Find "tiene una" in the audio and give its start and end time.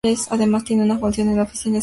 0.63-0.97